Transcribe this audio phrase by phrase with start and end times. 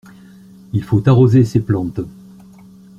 [0.73, 2.01] Il faut arroser ces plantes.